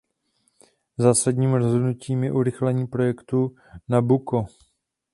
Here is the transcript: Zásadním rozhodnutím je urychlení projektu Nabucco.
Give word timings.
Zásadním 0.97 1.53
rozhodnutím 1.53 2.23
je 2.23 2.31
urychlení 2.31 2.87
projektu 2.87 3.55
Nabucco. 3.89 4.45